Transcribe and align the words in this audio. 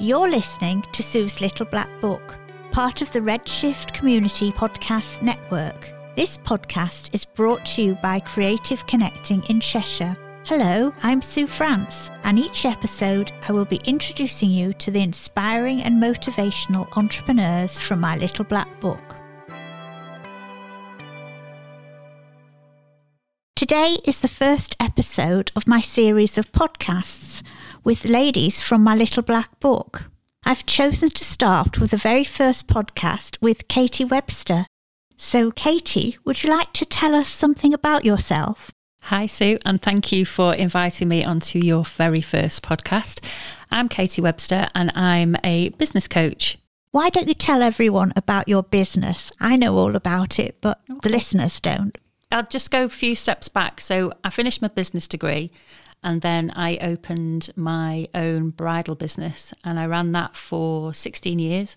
You're 0.00 0.30
listening 0.30 0.84
to 0.92 1.02
Sue's 1.02 1.40
Little 1.40 1.66
Black 1.66 1.88
Book, 2.00 2.36
part 2.70 3.02
of 3.02 3.10
the 3.10 3.18
Redshift 3.18 3.92
Community 3.92 4.52
Podcast 4.52 5.22
Network. 5.22 5.90
This 6.14 6.38
podcast 6.38 7.08
is 7.12 7.24
brought 7.24 7.66
to 7.66 7.82
you 7.82 7.94
by 7.96 8.20
Creative 8.20 8.86
Connecting 8.86 9.42
in 9.48 9.58
Cheshire. 9.58 10.16
Hello, 10.44 10.94
I'm 11.02 11.20
Sue 11.20 11.48
France, 11.48 12.10
and 12.22 12.38
each 12.38 12.64
episode 12.64 13.32
I 13.48 13.52
will 13.52 13.64
be 13.64 13.80
introducing 13.84 14.50
you 14.50 14.72
to 14.74 14.92
the 14.92 15.02
inspiring 15.02 15.82
and 15.82 16.00
motivational 16.00 16.96
entrepreneurs 16.96 17.80
from 17.80 18.00
my 18.00 18.16
little 18.16 18.44
black 18.44 18.68
book. 18.78 19.16
Today 23.56 23.96
is 24.04 24.20
the 24.20 24.28
first 24.28 24.76
episode 24.78 25.50
of 25.56 25.66
my 25.66 25.80
series 25.80 26.38
of 26.38 26.52
podcasts 26.52 27.42
with 27.84 28.04
ladies 28.04 28.60
from 28.60 28.82
my 28.82 28.94
little 28.94 29.22
black 29.22 29.58
book. 29.60 30.04
I've 30.44 30.66
chosen 30.66 31.10
to 31.10 31.24
start 31.24 31.78
with 31.78 31.90
the 31.90 31.96
very 31.96 32.24
first 32.24 32.66
podcast 32.66 33.36
with 33.40 33.68
Katie 33.68 34.04
Webster. 34.04 34.66
So, 35.16 35.50
Katie, 35.50 36.16
would 36.24 36.42
you 36.42 36.50
like 36.50 36.72
to 36.74 36.84
tell 36.84 37.14
us 37.14 37.28
something 37.28 37.74
about 37.74 38.04
yourself? 38.04 38.70
Hi, 39.02 39.26
Sue, 39.26 39.58
and 39.64 39.80
thank 39.80 40.12
you 40.12 40.24
for 40.24 40.54
inviting 40.54 41.08
me 41.08 41.24
onto 41.24 41.58
your 41.58 41.84
very 41.84 42.20
first 42.20 42.62
podcast. 42.62 43.24
I'm 43.70 43.88
Katie 43.88 44.22
Webster, 44.22 44.66
and 44.74 44.92
I'm 44.94 45.36
a 45.42 45.70
business 45.70 46.06
coach. 46.06 46.58
Why 46.90 47.10
don't 47.10 47.28
you 47.28 47.34
tell 47.34 47.62
everyone 47.62 48.12
about 48.16 48.48
your 48.48 48.62
business? 48.62 49.30
I 49.40 49.56
know 49.56 49.76
all 49.76 49.96
about 49.96 50.38
it, 50.38 50.58
but 50.60 50.80
okay. 50.90 51.00
the 51.02 51.10
listeners 51.10 51.60
don't. 51.60 51.96
I'll 52.30 52.44
just 52.44 52.70
go 52.70 52.84
a 52.84 52.88
few 52.88 53.14
steps 53.14 53.48
back. 53.48 53.80
So 53.80 54.12
I 54.22 54.30
finished 54.30 54.60
my 54.60 54.68
business 54.68 55.08
degree 55.08 55.50
and 56.02 56.20
then 56.22 56.52
I 56.54 56.78
opened 56.78 57.50
my 57.56 58.08
own 58.14 58.50
bridal 58.50 58.94
business 58.94 59.52
and 59.64 59.78
I 59.78 59.86
ran 59.86 60.12
that 60.12 60.36
for 60.36 60.94
16 60.94 61.38
years. 61.38 61.76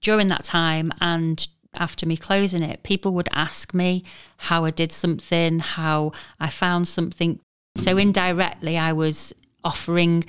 During 0.00 0.28
that 0.28 0.44
time 0.44 0.92
and 1.00 1.46
after 1.74 2.06
me 2.06 2.16
closing 2.16 2.62
it, 2.62 2.82
people 2.82 3.12
would 3.14 3.28
ask 3.32 3.74
me 3.74 4.04
how 4.38 4.64
I 4.64 4.70
did 4.70 4.92
something, 4.92 5.58
how 5.58 6.12
I 6.40 6.50
found 6.50 6.88
something. 6.88 7.40
So 7.76 7.96
indirectly, 7.96 8.78
I 8.78 8.92
was 8.92 9.32
offering, 9.64 10.24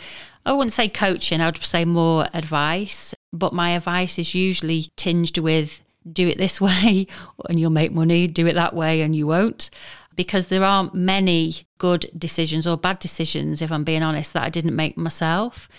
I 0.46 0.54
wouldn't 0.54 0.74
say 0.74 0.90
coaching, 0.90 1.42
I'd 1.42 1.64
say 1.64 1.86
more 1.86 2.28
advice. 2.34 3.14
But 3.32 3.54
my 3.54 3.72
advice 3.72 4.18
is 4.18 4.34
usually 4.34 4.92
tinged 4.96 5.38
with 5.38 5.82
do 6.12 6.28
it 6.28 6.38
this 6.38 6.60
way 6.62 7.08
and 7.48 7.60
you'll 7.60 7.70
make 7.70 7.92
money, 7.92 8.28
do 8.28 8.48
it 8.48 8.54
that 8.54 8.76
way 8.76 9.02
and 9.02 9.16
you 9.16 9.28
won't. 9.28 9.70
Because 10.20 10.48
there 10.48 10.66
aren't 10.66 10.94
many 10.94 11.66
good 11.78 12.12
decisions 12.18 12.68
or 12.68 12.76
bad 12.76 13.00
decisions, 13.00 13.62
if 13.62 13.72
I'm 13.72 13.86
being 13.86 14.04
honest, 14.04 14.34
that 14.34 14.44
I 14.44 14.50
didn't 14.50 14.76
make 14.76 14.98
myself. 14.98 15.70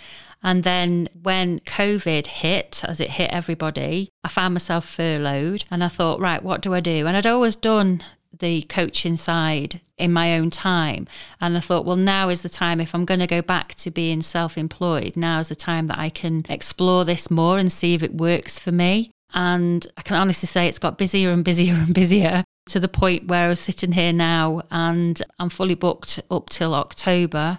And 0.42 0.64
then 0.64 1.10
when 1.12 1.60
COVID 1.60 2.26
hit, 2.26 2.82
as 2.84 3.00
it 3.00 3.10
hit 3.10 3.30
everybody, 3.32 4.08
I 4.24 4.28
found 4.28 4.54
myself 4.54 4.86
furloughed 4.86 5.64
and 5.70 5.84
I 5.84 5.88
thought, 5.88 6.20
right, 6.20 6.42
what 6.42 6.62
do 6.62 6.72
I 6.72 6.80
do? 6.80 7.06
And 7.06 7.18
I'd 7.18 7.26
always 7.26 7.54
done 7.54 8.02
the 8.38 8.62
coaching 8.62 9.16
side 9.16 9.82
in 9.98 10.10
my 10.10 10.34
own 10.34 10.48
time. 10.48 11.06
And 11.38 11.54
I 11.54 11.60
thought, 11.60 11.84
well, 11.84 11.96
now 11.96 12.30
is 12.30 12.40
the 12.40 12.48
time, 12.48 12.80
if 12.80 12.94
I'm 12.94 13.04
going 13.04 13.20
to 13.20 13.26
go 13.26 13.42
back 13.42 13.74
to 13.74 13.90
being 13.90 14.22
self 14.22 14.56
employed, 14.56 15.18
now 15.18 15.40
is 15.40 15.50
the 15.50 15.54
time 15.54 15.86
that 15.88 15.98
I 15.98 16.08
can 16.08 16.46
explore 16.48 17.04
this 17.04 17.30
more 17.30 17.58
and 17.58 17.70
see 17.70 17.92
if 17.92 18.02
it 18.02 18.14
works 18.14 18.58
for 18.58 18.72
me. 18.72 19.10
And 19.34 19.86
I 19.98 20.00
can 20.00 20.16
honestly 20.16 20.46
say 20.46 20.66
it's 20.66 20.78
got 20.78 20.96
busier 20.96 21.30
and 21.30 21.44
busier 21.44 21.74
and 21.74 21.92
busier 21.92 22.42
to 22.66 22.80
the 22.80 22.88
point 22.88 23.28
where 23.28 23.46
I 23.46 23.48
was 23.48 23.60
sitting 23.60 23.92
here 23.92 24.12
now 24.12 24.62
and 24.70 25.20
I'm 25.38 25.50
fully 25.50 25.74
booked 25.74 26.20
up 26.30 26.50
till 26.50 26.74
October. 26.74 27.58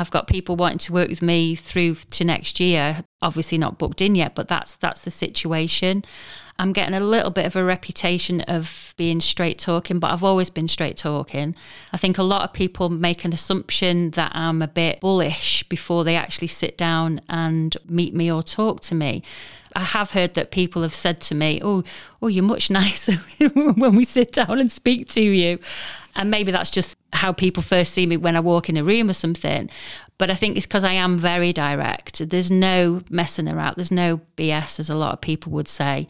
I've 0.00 0.10
got 0.10 0.26
people 0.26 0.56
wanting 0.56 0.78
to 0.78 0.94
work 0.94 1.10
with 1.10 1.20
me 1.20 1.54
through 1.54 1.96
to 2.12 2.24
next 2.24 2.58
year. 2.58 3.04
Obviously 3.20 3.58
not 3.58 3.76
booked 3.76 4.00
in 4.00 4.14
yet, 4.14 4.34
but 4.34 4.48
that's 4.48 4.76
that's 4.76 5.02
the 5.02 5.10
situation. 5.10 6.02
I'm 6.58 6.72
getting 6.72 6.94
a 6.94 7.00
little 7.00 7.30
bit 7.30 7.44
of 7.44 7.54
a 7.54 7.62
reputation 7.62 8.40
of 8.42 8.94
being 8.96 9.20
straight 9.20 9.58
talking, 9.58 9.98
but 9.98 10.10
I've 10.10 10.24
always 10.24 10.48
been 10.48 10.68
straight 10.68 10.96
talking. 10.96 11.54
I 11.92 11.98
think 11.98 12.16
a 12.16 12.22
lot 12.22 12.44
of 12.44 12.54
people 12.54 12.88
make 12.88 13.26
an 13.26 13.34
assumption 13.34 14.12
that 14.12 14.32
I'm 14.34 14.62
a 14.62 14.68
bit 14.68 15.00
bullish 15.00 15.64
before 15.64 16.02
they 16.04 16.16
actually 16.16 16.48
sit 16.48 16.78
down 16.78 17.20
and 17.28 17.76
meet 17.86 18.14
me 18.14 18.32
or 18.32 18.42
talk 18.42 18.80
to 18.82 18.94
me. 18.94 19.22
I 19.76 19.84
have 19.84 20.12
heard 20.12 20.32
that 20.34 20.50
people 20.50 20.80
have 20.80 20.94
said 20.94 21.20
to 21.22 21.34
me, 21.34 21.60
"Oh, 21.62 21.84
oh, 22.22 22.28
you're 22.28 22.42
much 22.42 22.70
nicer 22.80 23.20
when 23.52 23.96
we 23.96 24.04
sit 24.04 24.32
down 24.32 24.58
and 24.58 24.72
speak 24.72 25.08
to 25.12 25.22
you." 25.22 25.58
And 26.16 26.30
maybe 26.30 26.50
that's 26.52 26.70
just 26.70 26.96
how 27.12 27.32
people 27.32 27.62
first 27.62 27.94
see 27.94 28.06
me 28.06 28.16
when 28.16 28.36
I 28.36 28.40
walk 28.40 28.68
in 28.68 28.76
a 28.76 28.84
room 28.84 29.10
or 29.10 29.14
something. 29.14 29.70
But 30.18 30.30
I 30.30 30.34
think 30.34 30.56
it's 30.56 30.66
because 30.66 30.84
I 30.84 30.92
am 30.92 31.18
very 31.18 31.52
direct. 31.52 32.28
There's 32.28 32.50
no 32.50 33.02
messing 33.08 33.48
around. 33.48 33.76
There's 33.76 33.90
no 33.90 34.20
BS, 34.36 34.78
as 34.78 34.90
a 34.90 34.94
lot 34.94 35.14
of 35.14 35.20
people 35.20 35.52
would 35.52 35.68
say. 35.68 36.08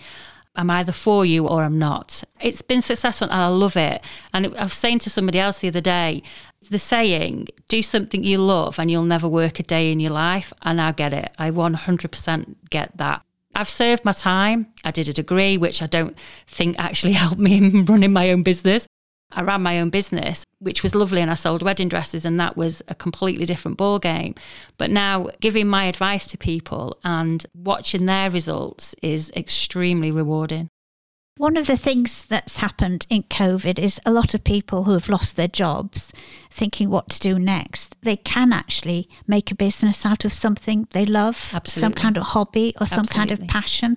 I'm 0.56 0.71
either 0.71 0.93
for 0.93 1.25
you 1.25 1.47
or 1.47 1.62
I'm 1.62 1.78
not. 1.78 2.25
It's 2.41 2.61
been 2.61 2.83
successful 2.83 3.28
and 3.31 3.41
I 3.41 3.47
love 3.47 3.77
it. 3.77 4.03
And 4.34 4.55
I 4.56 4.65
was 4.65 4.75
saying 4.75 4.99
to 5.00 5.11
somebody 5.11 5.38
else 5.38 5.61
the 5.61 5.69
other 5.69 5.81
day, 5.81 6.22
the 6.69 6.78
saying, 6.78 7.49
do 7.69 7.82
something 7.82 8.25
you 8.25 8.38
love 8.38 8.78
and 8.78 8.91
you'll 8.91 9.05
never 9.05 9.28
work 9.28 9.61
a 9.61 9.62
day 9.62 9.93
in 9.93 10.00
your 10.00 10.11
life. 10.11 10.53
And 10.62 10.81
I 10.81 10.93
get 10.93 11.12
it. 11.12 11.31
I 11.38 11.50
100% 11.50 12.56
get 12.69 12.97
that. 12.97 13.22
I've 13.55 13.69
served 13.69 14.05
my 14.05 14.12
time. 14.12 14.67
I 14.84 14.91
did 14.91 15.09
a 15.09 15.12
degree, 15.12 15.56
which 15.56 15.82
I 15.82 15.87
don't 15.87 16.17
think 16.47 16.77
actually 16.78 17.12
helped 17.22 17.41
me 17.41 17.56
in 17.56 17.84
running 17.84 18.12
my 18.12 18.31
own 18.31 18.43
business. 18.43 18.87
I 19.32 19.42
ran 19.42 19.62
my 19.62 19.80
own 19.80 19.91
business, 19.91 20.44
which 20.58 20.82
was 20.82 20.94
lovely, 20.94 21.20
and 21.20 21.30
I 21.30 21.34
sold 21.34 21.62
wedding 21.62 21.88
dresses, 21.88 22.24
and 22.24 22.38
that 22.41 22.56
was 22.56 22.82
a 22.88 22.94
completely 22.94 23.46
different 23.46 23.76
ball 23.76 23.98
game. 23.98 24.34
But 24.78 24.91
now, 24.91 25.28
giving 25.41 25.68
my 25.68 25.84
advice 25.84 26.26
to 26.28 26.38
people 26.38 26.98
and 27.04 27.46
watching 27.54 28.06
their 28.06 28.30
results 28.30 28.94
is 29.02 29.30
extremely 29.36 30.10
rewarding. 30.10 30.69
One 31.36 31.56
of 31.56 31.66
the 31.66 31.76
things 31.76 32.26
that's 32.26 32.58
happened 32.58 33.06
in 33.08 33.22
COVID 33.22 33.78
is 33.78 33.98
a 34.04 34.10
lot 34.10 34.34
of 34.34 34.44
people 34.44 34.84
who 34.84 34.92
have 34.92 35.08
lost 35.08 35.36
their 35.36 35.48
jobs 35.48 36.12
thinking 36.50 36.91
what 36.91 37.09
to 37.11 37.21
do 37.21 37.38
next. 37.38 37.97
They 38.03 38.16
can 38.16 38.53
actually 38.53 39.09
make 39.27 39.50
a 39.50 39.55
business 39.55 40.05
out 40.05 40.25
of 40.25 40.33
something 40.33 40.88
they 40.93 41.06
love, 41.06 41.50
Absolutely. 41.55 41.81
some 41.81 41.93
kind 41.93 42.16
of 42.16 42.25
hobby 42.25 42.75
or 42.81 42.87
some 42.87 43.00
Absolutely. 43.00 43.37
kind 43.37 43.43
of 43.43 43.49
passion. 43.49 43.97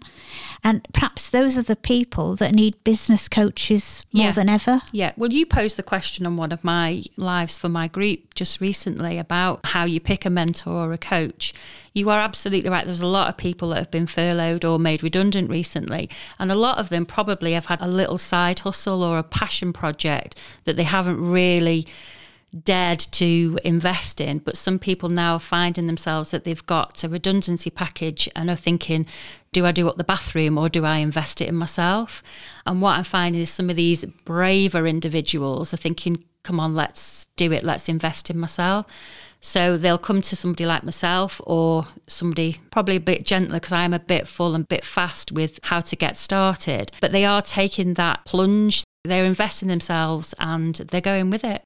And 0.63 0.87
perhaps 0.93 1.29
those 1.29 1.57
are 1.57 1.63
the 1.63 1.75
people 1.75 2.35
that 2.35 2.53
need 2.53 2.81
business 2.83 3.27
coaches 3.27 4.05
more 4.13 4.25
yeah. 4.25 4.31
than 4.31 4.49
ever. 4.49 4.81
Yeah. 4.91 5.13
Well, 5.17 5.33
you 5.33 5.45
posed 5.45 5.77
the 5.77 5.83
question 5.83 6.25
on 6.25 6.37
one 6.37 6.51
of 6.51 6.63
my 6.63 7.03
lives 7.17 7.57
for 7.57 7.69
my 7.69 7.87
group 7.87 8.35
just 8.35 8.61
recently 8.61 9.17
about 9.17 9.65
how 9.65 9.85
you 9.85 9.99
pick 9.99 10.23
a 10.23 10.29
mentor 10.29 10.73
or 10.73 10.93
a 10.93 10.97
coach. 10.97 11.53
You 11.93 12.09
are 12.09 12.19
absolutely 12.19 12.69
right. 12.69 12.85
There's 12.85 13.01
a 13.01 13.07
lot 13.07 13.29
of 13.29 13.37
people 13.37 13.69
that 13.69 13.77
have 13.77 13.91
been 13.91 14.07
furloughed 14.07 14.63
or 14.63 14.79
made 14.79 15.03
redundant 15.03 15.49
recently. 15.49 16.09
And 16.39 16.51
a 16.51 16.55
lot 16.55 16.77
of 16.77 16.89
them 16.89 17.05
probably 17.05 17.53
have 17.53 17.65
had 17.65 17.81
a 17.81 17.87
little 17.87 18.17
side 18.17 18.59
hustle 18.59 19.03
or 19.03 19.17
a 19.17 19.23
passion 19.23 19.73
project 19.73 20.37
that 20.65 20.75
they 20.75 20.83
haven't 20.83 21.19
really 21.19 21.87
dared 22.53 22.99
to 22.99 23.57
invest 23.63 24.21
in. 24.21 24.39
But 24.39 24.57
some 24.57 24.79
people 24.79 25.09
now 25.09 25.35
are 25.35 25.39
finding 25.39 25.87
themselves 25.87 26.31
that 26.31 26.43
they've 26.43 26.65
got 26.65 27.03
a 27.03 27.09
redundancy 27.09 27.69
package 27.69 28.29
and 28.35 28.49
are 28.49 28.55
thinking, 28.55 29.05
do 29.51 29.65
I 29.65 29.71
do 29.71 29.87
up 29.87 29.97
the 29.97 30.03
bathroom 30.03 30.57
or 30.57 30.69
do 30.69 30.85
I 30.85 30.97
invest 30.97 31.41
it 31.41 31.47
in 31.47 31.55
myself? 31.55 32.23
And 32.65 32.81
what 32.81 32.97
I'm 32.97 33.03
finding 33.03 33.41
is 33.41 33.49
some 33.49 33.69
of 33.69 33.75
these 33.75 34.05
braver 34.25 34.85
individuals 34.85 35.73
are 35.73 35.77
thinking, 35.77 36.23
come 36.43 36.59
on, 36.59 36.75
let's 36.75 37.27
do 37.35 37.51
it, 37.51 37.63
let's 37.63 37.89
invest 37.89 38.29
in 38.29 38.37
myself. 38.37 38.85
So 39.45 39.75
they'll 39.77 39.97
come 39.97 40.21
to 40.21 40.35
somebody 40.37 40.65
like 40.65 40.83
myself 40.83 41.41
or 41.45 41.87
somebody 42.07 42.61
probably 42.71 42.95
a 42.95 43.01
bit 43.01 43.25
gentler 43.25 43.57
because 43.57 43.73
I 43.73 43.83
am 43.83 43.93
a 43.93 43.99
bit 43.99 44.25
full 44.25 44.55
and 44.55 44.63
a 44.63 44.67
bit 44.67 44.85
fast 44.85 45.33
with 45.33 45.59
how 45.63 45.81
to 45.81 45.95
get 45.97 46.17
started. 46.17 46.91
But 47.01 47.11
they 47.11 47.25
are 47.25 47.41
taking 47.41 47.95
that 47.95 48.23
plunge, 48.23 48.85
they're 49.03 49.25
investing 49.25 49.67
themselves 49.67 50.33
and 50.39 50.75
they're 50.75 51.01
going 51.01 51.29
with 51.29 51.43
it. 51.43 51.61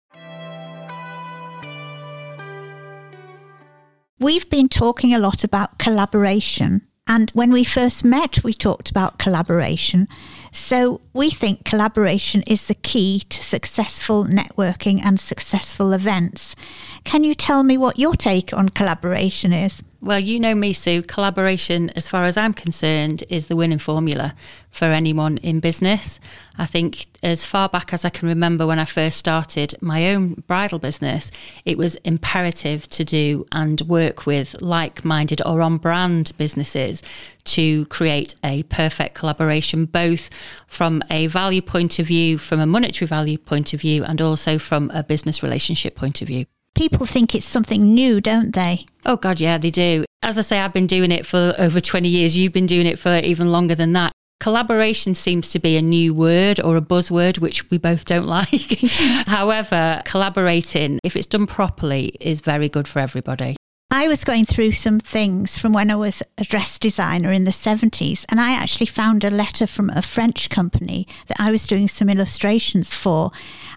We've 4.19 4.50
been 4.50 4.67
talking 4.67 5.13
a 5.13 5.19
lot 5.19 5.44
about 5.44 5.78
collaboration. 5.78 6.81
And 7.05 7.30
when 7.31 7.53
we 7.53 7.63
first 7.63 8.03
met, 8.03 8.44
we 8.44 8.51
talked 8.51 8.89
about 8.89 9.19
collaboration. 9.19 10.07
So 10.51 11.01
we 11.13 11.30
think 11.30 11.63
collaboration 11.63 12.42
is 12.47 12.65
the 12.65 12.74
key 12.74 13.19
to 13.30 13.44
successful 13.44 14.25
networking 14.25 15.01
and 15.03 15.19
successful 15.19 15.94
events. 15.94 16.56
Can 17.03 17.24
you 17.24 17.36
tell 17.36 17.62
me 17.62 17.77
what 17.77 18.00
your 18.00 18.15
take 18.15 18.51
on 18.53 18.69
collaboration 18.69 19.53
is? 19.53 19.83
Well, 19.99 20.19
you 20.19 20.39
know 20.39 20.53
me, 20.53 20.73
Sue. 20.73 21.01
Collaboration, 21.01 21.89
as 21.95 22.07
far 22.07 22.25
as 22.25 22.38
I'm 22.38 22.53
concerned, 22.53 23.23
is 23.29 23.47
the 23.47 23.55
winning 23.55 23.79
formula 23.79 24.35
for 24.69 24.85
anyone 24.85 25.38
in 25.38 25.59
business. 25.59 26.19
I 26.55 26.67
think 26.67 27.07
as 27.23 27.45
far 27.45 27.67
back 27.67 27.94
as 27.94 28.05
I 28.05 28.11
can 28.11 28.27
remember 28.27 28.67
when 28.67 28.77
I 28.77 28.85
first 28.85 29.17
started 29.17 29.73
my 29.81 30.11
own 30.11 30.44
bridal 30.45 30.77
business, 30.77 31.31
it 31.65 31.79
was 31.79 31.95
imperative 31.97 32.88
to 32.89 33.03
do 33.03 33.47
and 33.51 33.81
work 33.81 34.27
with 34.27 34.61
like 34.61 35.03
minded 35.03 35.41
or 35.44 35.63
on 35.63 35.77
brand 35.79 36.31
businesses 36.38 37.01
to 37.45 37.85
create 37.88 38.35
a 38.44 38.63
perfect 38.63 39.15
collaboration, 39.15 39.85
both 39.85 40.29
from 40.67 41.01
a 41.09 41.25
value 41.25 41.61
point 41.61 41.97
of 41.97 42.05
view, 42.05 42.38
from 42.38 42.59
a 42.59 42.67
monetary 42.67 43.07
value 43.07 43.39
point 43.39 43.73
of 43.73 43.81
view, 43.81 44.03
and 44.03 44.21
also 44.21 44.59
from 44.59 44.91
a 44.91 45.01
business 45.01 45.41
relationship 45.41 45.95
point 45.95 46.21
of 46.21 46.27
view 46.27 46.45
people 46.75 47.06
think 47.06 47.36
it's 47.36 47.46
something 47.46 47.94
new, 47.94 48.22
don't 48.22 48.54
they? 48.54 48.86
Oh, 49.06 49.18
God, 49.18 49.40
yeah, 49.40 49.58
they 49.58 49.72
do. 49.72 50.06
As 50.24 50.38
I 50.38 50.42
say, 50.42 50.60
I've 50.60 50.74
been 50.74 50.88
doing 50.88 51.12
it 51.12 51.25
for 51.25 51.54
over 51.58 51.81
20 51.81 52.08
years. 52.08 52.38
You've 52.38 52.54
been 52.54 52.66
doing 52.66 52.86
it 52.86 53.00
for 53.00 53.18
even 53.18 53.52
longer 53.52 53.75
than 53.75 53.94
that. 53.94 54.12
Collaboration 54.40 55.16
seems 55.16 55.50
to 55.50 55.60
be 55.60 55.75
a 55.75 55.81
new 55.81 56.14
word 56.14 56.62
or 56.62 56.78
a 56.78 56.81
buzzword, 56.81 57.40
which 57.40 57.69
we 57.69 57.78
both 57.78 58.06
don't 58.06 58.25
like. 58.38 58.80
However, 59.28 60.02
collaborating, 60.06 61.00
if 61.04 61.16
it's 61.16 61.25
done 61.25 61.48
properly, 61.48 62.14
is 62.22 62.40
very 62.40 62.69
good 62.69 62.88
for 62.88 63.00
everybody. 63.00 63.56
I 63.99 64.07
was 64.07 64.23
going 64.23 64.45
through 64.45 64.73
some 64.73 64.99
things 64.99 65.57
from 65.57 65.73
when 65.73 65.89
I 65.89 65.95
was 65.95 66.21
a 66.38 66.44
dress 66.44 66.77
designer 66.77 67.31
in 67.31 67.45
the 67.45 67.51
70s, 67.51 68.25
and 68.29 68.39
I 68.39 68.51
actually 68.51 68.85
found 68.85 69.23
a 69.23 69.31
letter 69.31 69.65
from 69.65 69.89
a 69.89 70.03
French 70.03 70.51
company 70.51 71.07
that 71.25 71.38
I 71.39 71.49
was 71.49 71.65
doing 71.65 71.88
some 71.88 72.07
illustrations 72.07 72.94
for. 72.94 73.31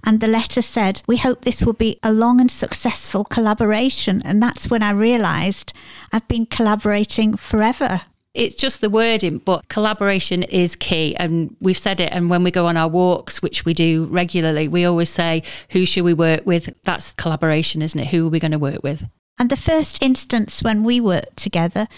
And 0.05 0.20
the 0.20 0.26
letter 0.26 0.61
said, 0.61 1.00
We 1.06 1.17
hope 1.17 1.40
this 1.40 1.62
will 1.62 1.72
be 1.72 1.99
a 2.02 2.12
long 2.12 2.38
and 2.38 2.50
successful 2.50 3.25
collaboration. 3.25 4.20
And 4.22 4.43
that's 4.43 4.69
when 4.69 4.82
I 4.82 4.90
realised 4.90 5.72
I've 6.12 6.28
been 6.28 6.44
collaborating 6.44 7.38
forever. 7.38 8.02
It's 8.34 8.56
just 8.56 8.82
the 8.82 8.90
wording, 8.90 9.38
but 9.38 9.70
collaboration 9.70 10.43
is 10.43 10.76
key. 10.76 11.17
And 11.17 11.56
we've 11.61 11.78
said 11.78 11.99
it. 11.99 12.12
And 12.12 12.28
when 12.28 12.44
we 12.44 12.50
go 12.50 12.67
on 12.67 12.76
our 12.76 12.88
walks, 12.88 13.40
which 13.40 13.64
we 13.64 13.72
do 13.72 14.05
regularly, 14.11 14.69
we 14.69 14.84
always 14.84 15.08
say, 15.08 15.43
Who 15.70 15.87
should 15.87 16.05
we 16.05 16.12
work 16.12 16.44
with? 16.44 16.69
That's 16.84 17.14
collaboration, 17.14 17.81
isn't 17.81 17.99
it? 17.99 18.08
Who 18.08 18.26
are 18.26 18.31
we 18.31 18.38
going 18.38 18.52
to 18.52 18.58
work 18.58 18.82
with? 18.82 19.06
And 19.41 19.49
the 19.49 19.57
first 19.57 20.03
instance 20.03 20.63
when 20.63 20.85
we 20.85 21.01
worked 21.01 21.39
together, 21.39 21.89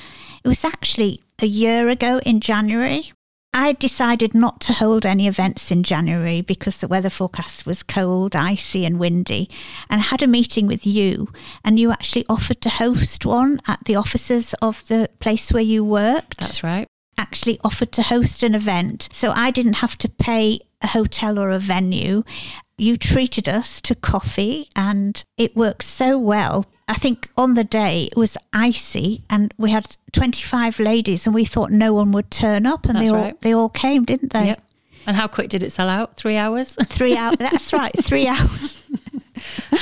it 0.45 0.49
was 0.49 0.65
actually 0.65 1.23
a 1.41 1.47
year 1.47 1.89
ago 1.89 2.21
in 2.25 2.41
January. 2.41 3.13
I 3.53 3.73
decided 3.73 4.33
not 4.33 4.61
to 4.63 4.73
hold 4.73 5.05
any 5.05 5.27
events 5.27 5.73
in 5.73 5.83
January 5.83 6.41
because 6.41 6.79
the 6.79 6.87
weather 6.87 7.11
forecast 7.11 7.67
was 7.67 7.83
cold, 7.83 8.37
icy, 8.37 8.85
and 8.87 9.01
windy. 9.01 9.51
And 9.91 10.01
I 10.01 10.05
had 10.05 10.23
a 10.23 10.29
meeting 10.29 10.69
with 10.69 10.87
you, 10.87 11.33
and 11.65 11.81
you 11.81 11.91
actually 11.91 12.25
offered 12.29 12.61
to 12.61 12.71
host 12.71 13.27
one 13.27 13.59
at 13.67 13.85
the 13.87 13.97
offices 13.97 14.55
of 14.63 14.87
the 14.87 15.11
place 15.19 15.53
where 15.53 15.65
you 15.65 15.85
worked. 15.85 16.39
That's 16.39 16.63
right. 16.63 16.87
Actually, 17.19 17.59
offered 17.65 17.91
to 17.93 18.03
host 18.03 18.45
an 18.45 18.55
event. 18.55 19.09
So 19.11 19.33
I 19.35 19.51
didn't 19.51 19.75
have 19.75 19.99
to 19.99 20.09
pay 20.09 20.61
a 20.81 20.87
hotel 20.87 21.41
or 21.41 21.51
a 21.51 21.59
venue. 21.59 22.23
You 22.79 22.97
treated 22.97 23.49
us 23.49 23.81
to 23.83 23.97
coffee, 23.97 24.71
and 24.77 25.23
it 25.37 25.57
worked 25.57 25.85
so 25.85 26.19
well 26.19 26.65
I 26.93 26.97
think 26.97 27.31
on 27.39 27.55
the 27.55 27.65
day 27.65 28.05
it 28.13 28.17
was 28.19 28.37
icy 28.53 29.23
and 29.31 29.55
we 29.57 29.71
had 29.71 29.97
25 30.13 30.79
ladies 30.79 31.27
and 31.27 31.35
we 31.35 31.45
thought 31.47 31.71
no 31.71 31.95
one 31.95 32.13
would 32.13 32.31
turn 32.31 32.67
up 32.67 32.85
and 32.85 32.97
That's 32.97 33.07
they 33.11 33.17
all 33.17 33.23
right. 33.25 33.41
they 33.41 33.55
all 33.55 33.69
came, 33.71 34.05
didn't 34.05 34.33
they? 34.35 34.47
Yep. 34.49 34.63
And 35.07 35.17
how 35.17 35.27
quick 35.27 35.49
did 35.49 35.63
it 35.63 35.73
sell 35.73 35.89
out? 35.89 36.17
Three 36.17 36.37
hours? 36.37 36.77
3 36.87 37.17
hours. 37.17 37.37
That's 37.39 37.73
right, 37.73 37.93
3 38.05 38.27
hours. 38.37 38.77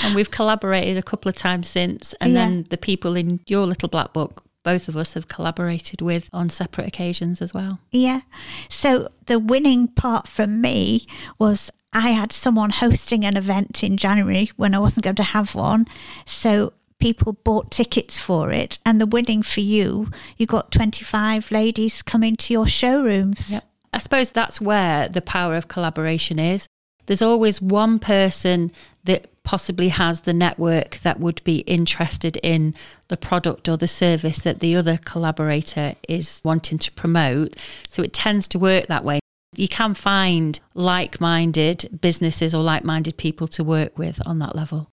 and 0.04 0.14
we've 0.14 0.30
collaborated 0.30 0.96
a 0.96 1.02
couple 1.02 1.28
of 1.28 1.34
times 1.36 1.68
since. 1.68 2.14
And 2.20 2.32
Yeah. 2.32 2.40
then 2.44 2.66
the 2.70 2.78
people 2.78 3.16
in 3.16 3.40
your 3.46 3.66
little 3.66 3.88
black 3.88 4.12
book, 4.12 4.44
both 4.62 4.88
of 4.88 4.96
us 4.96 5.14
have 5.14 5.26
collaborated 5.28 6.00
with 6.00 6.28
on 6.32 6.48
separate 6.48 6.86
occasions 6.86 7.42
as 7.42 7.52
well. 7.52 7.80
Yeah. 7.90 8.20
So 8.68 9.08
the 9.26 9.38
winning 9.38 9.88
part 9.88 10.28
for 10.28 10.46
me 10.46 11.06
was 11.38 11.70
I 11.92 12.10
had 12.10 12.30
someone 12.32 12.70
hosting 12.70 13.24
an 13.24 13.36
event 13.36 13.82
in 13.82 13.96
January 13.96 14.52
when 14.56 14.74
I 14.74 14.78
wasn't 14.78 15.04
going 15.04 15.16
to 15.16 15.22
have 15.24 15.54
one. 15.56 15.86
So 16.24 16.72
people 17.00 17.32
bought 17.32 17.70
tickets 17.70 18.18
for 18.18 18.52
it. 18.52 18.78
And 18.86 19.00
the 19.00 19.06
winning 19.06 19.42
for 19.42 19.60
you, 19.60 20.10
you 20.36 20.46
got 20.46 20.70
25 20.70 21.50
ladies 21.50 22.02
coming 22.02 22.36
to 22.36 22.52
your 22.52 22.66
showrooms. 22.66 23.50
Yep. 23.50 23.64
I 23.92 23.98
suppose 23.98 24.30
that's 24.30 24.60
where 24.60 25.08
the 25.08 25.22
power 25.22 25.56
of 25.56 25.68
collaboration 25.68 26.38
is. 26.38 26.66
There's 27.06 27.22
always 27.22 27.60
one 27.60 27.98
person 27.98 28.70
that 29.04 29.26
possibly 29.42 29.88
has 29.88 30.20
the 30.20 30.32
network 30.32 31.00
that 31.02 31.18
would 31.18 31.42
be 31.42 31.58
interested 31.60 32.36
in 32.36 32.74
the 33.08 33.16
product 33.16 33.68
or 33.68 33.76
the 33.76 33.88
service 33.88 34.38
that 34.40 34.60
the 34.60 34.76
other 34.76 34.98
collaborator 35.04 35.96
is 36.08 36.40
wanting 36.44 36.78
to 36.78 36.92
promote. 36.92 37.56
So 37.88 38.02
it 38.02 38.12
tends 38.12 38.46
to 38.48 38.58
work 38.58 38.86
that 38.86 39.04
way. 39.04 39.18
You 39.56 39.66
can 39.66 39.94
find 39.94 40.60
like 40.74 41.20
minded 41.20 41.98
businesses 42.00 42.54
or 42.54 42.62
like 42.62 42.84
minded 42.84 43.16
people 43.16 43.48
to 43.48 43.64
work 43.64 43.98
with 43.98 44.20
on 44.24 44.38
that 44.38 44.54
level. 44.54 44.88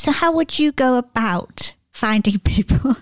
So, 0.00 0.12
how 0.12 0.32
would 0.32 0.58
you 0.58 0.72
go 0.72 0.96
about 0.96 1.74
finding 1.92 2.38
people 2.44 2.96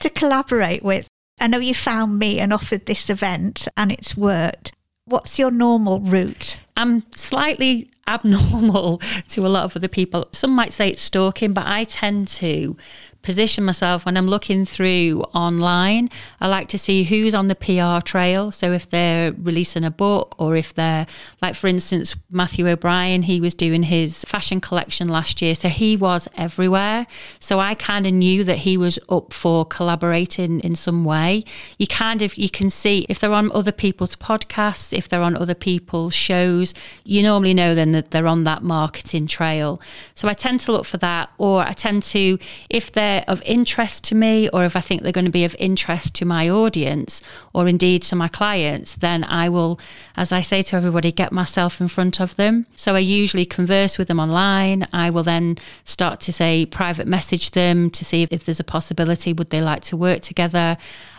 to 0.00 0.10
collaborate 0.10 0.82
with? 0.82 1.06
I 1.38 1.46
know 1.46 1.60
you 1.60 1.74
found 1.74 2.18
me 2.18 2.40
and 2.40 2.52
offered 2.52 2.86
this 2.86 3.08
event 3.08 3.68
and 3.76 3.92
it's 3.92 4.16
worked. 4.16 4.72
What's 5.04 5.38
your 5.38 5.52
normal 5.52 6.00
route? 6.00 6.58
I'm 6.76 7.04
slightly 7.14 7.88
abnormal 8.08 9.00
to 9.28 9.46
a 9.46 9.48
lot 9.48 9.62
of 9.62 9.76
other 9.76 9.86
people. 9.86 10.26
Some 10.32 10.50
might 10.50 10.72
say 10.72 10.88
it's 10.88 11.02
stalking, 11.02 11.52
but 11.52 11.68
I 11.68 11.84
tend 11.84 12.26
to 12.28 12.76
position 13.24 13.64
myself 13.64 14.06
when 14.06 14.16
I'm 14.16 14.28
looking 14.28 14.64
through 14.64 15.24
online. 15.34 16.10
I 16.40 16.46
like 16.46 16.68
to 16.68 16.78
see 16.78 17.04
who's 17.04 17.34
on 17.34 17.48
the 17.48 17.54
PR 17.54 18.04
trail. 18.06 18.52
So 18.52 18.72
if 18.72 18.88
they're 18.88 19.32
releasing 19.32 19.84
a 19.84 19.90
book 19.90 20.34
or 20.38 20.54
if 20.54 20.74
they're, 20.74 21.06
like 21.42 21.54
for 21.56 21.66
instance, 21.66 22.14
Matthew 22.30 22.68
O'Brien, 22.68 23.22
he 23.22 23.40
was 23.40 23.54
doing 23.54 23.84
his 23.84 24.24
fashion 24.24 24.60
collection 24.60 25.08
last 25.08 25.42
year. 25.42 25.54
So 25.54 25.68
he 25.68 25.96
was 25.96 26.28
everywhere. 26.36 27.06
So 27.40 27.58
I 27.58 27.74
kind 27.74 28.06
of 28.06 28.12
knew 28.12 28.44
that 28.44 28.58
he 28.58 28.76
was 28.76 28.98
up 29.08 29.32
for 29.32 29.64
collaborating 29.64 30.60
in 30.60 30.76
some 30.76 31.04
way. 31.04 31.44
You 31.78 31.86
kind 31.86 32.22
of, 32.22 32.36
you 32.36 32.50
can 32.50 32.70
see 32.70 33.06
if 33.08 33.18
they're 33.18 33.32
on 33.32 33.50
other 33.52 33.72
people's 33.72 34.16
podcasts, 34.16 34.96
if 34.96 35.08
they're 35.08 35.22
on 35.22 35.36
other 35.36 35.54
people's 35.54 36.14
shows, 36.14 36.74
you 37.04 37.22
normally 37.22 37.54
know 37.54 37.74
then 37.74 37.92
that 37.92 38.10
they're 38.10 38.26
on 38.26 38.44
that 38.44 38.62
marketing 38.62 39.26
trail. 39.26 39.80
So 40.14 40.28
I 40.28 40.34
tend 40.34 40.60
to 40.60 40.72
look 40.72 40.84
for 40.84 40.98
that 40.98 41.30
or 41.38 41.62
I 41.62 41.72
tend 41.72 42.02
to, 42.04 42.38
if 42.68 42.92
they're 43.14 43.24
of 43.28 43.42
interest 43.42 44.04
to 44.04 44.14
me 44.14 44.48
or 44.48 44.64
if 44.64 44.76
I 44.76 44.80
think 44.80 45.02
they're 45.02 45.12
going 45.12 45.24
to 45.24 45.30
be 45.30 45.44
of 45.44 45.54
interest 45.58 46.14
to 46.16 46.24
my 46.24 46.48
audience 46.48 47.22
or 47.52 47.68
indeed 47.68 48.02
to 48.04 48.16
my 48.16 48.28
clients, 48.28 48.94
then 48.94 49.24
I 49.24 49.48
will, 49.48 49.78
as 50.16 50.32
I 50.32 50.40
say 50.40 50.62
to 50.64 50.76
everybody, 50.76 51.12
get 51.12 51.32
myself 51.32 51.80
in 51.80 51.88
front 51.88 52.20
of 52.20 52.34
them. 52.36 52.66
So 52.76 52.94
I 52.94 53.00
usually 53.00 53.44
converse 53.46 53.98
with 53.98 54.08
them 54.08 54.20
online. 54.20 54.86
I 54.92 55.10
will 55.10 55.22
then 55.22 55.56
start 55.84 56.20
to 56.20 56.32
say 56.32 56.66
private 56.66 57.06
message 57.06 57.52
them 57.52 57.90
to 57.90 58.04
see 58.04 58.26
if 58.30 58.44
there's 58.44 58.60
a 58.60 58.64
possibility, 58.64 59.32
would 59.32 59.50
they 59.50 59.62
like 59.62 59.82
to 59.84 59.96
work 59.96 60.22
together? 60.22 60.76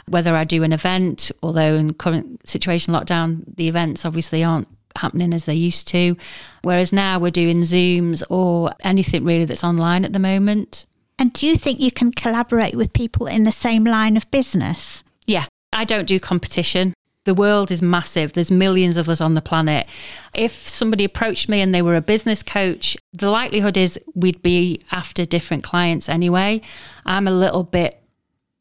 Whether 0.08 0.36
I 0.36 0.44
do 0.44 0.64
an 0.64 0.74
event, 0.74 1.32
although 1.42 1.76
in 1.76 1.94
current 1.94 2.48
situation 2.48 2.94
lockdown, 2.94 3.44
the 3.56 3.68
events 3.68 4.06
obviously 4.06 4.44
aren't 4.44 4.68
happening 4.96 5.34
as 5.34 5.46
they 5.46 5.56
used 5.56 5.88
to. 5.90 6.16
Whereas 6.62 6.94
now 6.94 7.20
we're 7.20 7.32
doing 7.32 7.62
Zooms 7.62 8.24
or 8.30 8.72
anything 8.82 9.24
really 9.24 9.46
that's 9.46 9.64
online 9.64 10.06
at 10.06 10.14
the 10.14 10.20
moment. 10.20 10.86
And 11.18 11.32
do 11.34 11.48
you 11.48 11.56
think 11.56 11.80
you 11.80 11.92
can 11.92 12.12
collaborate 12.12 12.76
with 12.76 12.94
people 12.94 13.28
in 13.28 13.44
the 13.44 13.52
same 13.52 13.84
line 13.84 14.18
of 14.18 14.30
business? 14.32 15.04
Yeah, 15.26 15.46
I 15.72 15.86
don't 15.86 16.08
do 16.08 16.20
competition. 16.20 16.94
The 17.24 17.34
world 17.34 17.72
is 17.72 17.82
massive. 17.82 18.34
There's 18.34 18.52
millions 18.52 18.98
of 18.98 19.10
us 19.10 19.20
on 19.20 19.34
the 19.34 19.42
planet. 19.42 19.88
If 20.36 20.68
somebody 20.70 21.04
approached 21.04 21.50
me 21.50 21.60
and 21.60 21.74
they 21.74 21.82
were 21.82 21.96
a 21.96 22.02
business 22.02 22.44
coach, 22.44 22.96
the 23.14 23.32
likelihood 23.32 23.78
is 23.78 24.00
we'd 24.14 24.44
be 24.44 24.82
after 24.92 25.26
different 25.26 25.64
clients 25.64 26.08
anyway. 26.08 26.62
I'm 27.06 27.28
a 27.28 27.32
little 27.32 27.64
bit 27.64 28.00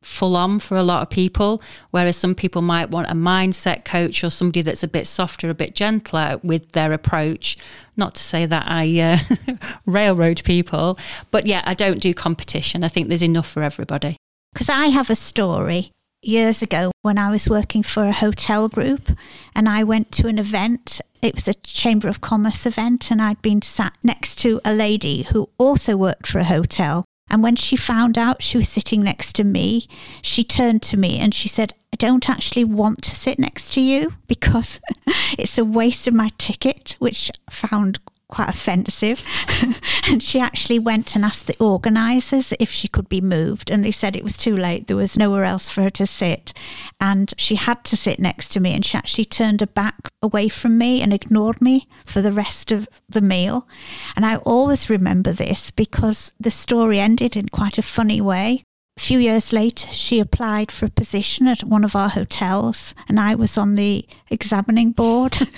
full 0.05 0.37
on 0.37 0.59
for 0.59 0.77
a 0.77 0.83
lot 0.83 1.03
of 1.03 1.11
people, 1.11 1.63
whereas 1.91 2.17
some 2.17 2.35
people 2.35 2.63
might 2.63 2.91
want 2.91 3.09
a 3.09 3.15
mindset 3.15 3.85
coach 3.85 4.23
or 4.23 4.31
somebody 4.31 4.63
that's 4.63 4.83
a 4.83 4.89
bit 4.89 5.07
softer, 5.07 5.51
a 5.51 5.55
bit 5.55 5.75
gentler 5.75 6.39
with 6.43 6.73
their 6.73 6.93
approach. 6.93 7.57
Not 7.97 8.15
to 8.17 8.23
say 8.23 8.47
that 8.47 8.65
I 8.69 9.01
uh, 9.01 9.57
railroad 9.87 10.43
people, 10.45 10.99
but 11.31 11.47
yeah, 11.47 11.63
I 11.65 11.75
don't 11.75 11.99
do 11.99 12.13
competition. 12.13 12.85
I 12.85 12.89
think 12.89 13.09
there's 13.09 13.23
enough 13.23 13.49
for 13.49 13.63
everybody. 13.63 14.17
Because 14.53 14.69
I 14.69 14.87
have 14.87 15.11
a 15.11 15.15
story 15.15 15.91
years 16.27 16.63
ago 16.63 16.91
when 17.03 17.19
I 17.19 17.31
was 17.31 17.49
working 17.49 17.83
for 17.83 18.05
a 18.05 18.13
hotel 18.13 18.69
group 18.69 19.11
and 19.55 19.69
I 19.69 19.85
went 19.85 20.13
to 20.13 20.29
an 20.29 20.39
event. 20.39 21.01
It 21.23 21.35
was 21.35 21.49
a 21.49 21.55
Chamber 21.55 22.09
of 22.09 22.21
Commerce 22.21 22.67
event, 22.67 23.11
and 23.11 23.21
I'd 23.21 23.41
been 23.41 23.63
sat 23.63 23.95
next 24.03 24.37
to 24.41 24.61
a 24.65 24.75
lady 24.75 25.23
who 25.33 25.49
also 25.57 25.97
worked 25.97 26.27
for 26.27 26.39
a 26.39 26.45
hotel. 26.45 27.05
And 27.35 27.43
when 27.43 27.57
she 27.57 27.75
found 27.75 28.17
out 28.17 28.45
she 28.45 28.57
was 28.59 28.69
sitting 28.69 29.03
next 29.03 29.33
to 29.33 29.43
me, 29.43 29.89
she 30.23 30.45
turned 30.45 30.83
to 30.83 30.97
me 30.97 31.19
and 31.19 31.35
she 31.35 31.49
said, 31.49 31.75
I 31.93 31.97
don't 31.97 32.31
actually 32.31 32.63
want 32.63 33.03
to 33.03 33.17
sit 33.17 33.41
next 33.41 33.73
to 33.73 33.81
you 33.81 34.13
because 34.29 34.79
it's 35.37 35.59
a 35.59 35.65
waste 35.65 36.07
of 36.07 36.15
my 36.15 36.31
ticket, 36.39 36.95
which 37.01 37.33
I 37.49 37.51
found 37.51 37.99
quite 38.35 38.49
offensive. 38.49 39.23
and 40.09 40.21
she 40.21 40.41
actually 40.41 40.79
went 40.79 41.15
and 41.15 41.25
asked 41.25 41.47
the 41.47 41.57
organisers 41.61 42.53
if 42.59 42.69
she 42.69 42.89
could 42.89 43.09
be 43.09 43.21
moved. 43.21 43.71
And 43.71 43.85
they 43.85 43.93
said 43.93 44.17
it 44.17 44.25
was 44.25 44.37
too 44.37 44.57
late. 44.57 44.89
There 44.89 44.97
was 44.97 45.17
nowhere 45.17 45.45
else 45.45 45.69
for 45.69 45.83
her 45.83 45.91
to 45.91 46.07
sit. 46.07 46.53
And 47.01 47.33
she 47.39 47.55
had 47.55 47.85
to 47.85 47.97
sit 47.97 48.19
next 48.19 48.49
to 48.51 48.61
me. 48.61 48.73
And 48.75 48.85
she 48.85 48.99
actually 48.99 49.27
turned 49.27 49.61
her 49.61 49.69
back 49.69 50.11
away 50.21 50.49
from 50.49 50.77
me 50.77 51.01
and 51.01 51.13
ignored 51.13 51.63
me 51.63 51.87
for 52.05 52.21
the 52.21 52.33
rest 52.33 52.73
of 52.73 52.89
the 53.09 53.21
meal. 53.21 53.69
And 54.17 54.27
I 54.27 54.37
always 54.37 54.91
remember 54.91 55.31
this 55.31 55.71
because 55.71 56.33
the 56.41 56.51
story 56.51 56.99
ended 56.99 57.37
in 57.37 57.49
quite 57.49 57.79
a 57.79 57.83
funny 57.83 58.21
way. 58.21 58.65
A 58.97 59.01
few 59.01 59.19
years 59.19 59.53
later, 59.53 59.89
she 59.89 60.21
applied 60.21 60.71
for 60.71 60.87
a 60.87 60.91
position 60.91 61.49
at 61.49 61.65
one 61.65 61.83
of 61.83 61.97
our 61.97 62.09
hotels, 62.09 62.95
and 63.09 63.19
I 63.19 63.35
was 63.35 63.59
on 63.59 63.75
the 63.75 64.07
examining 64.31 64.93
board. 64.93 65.37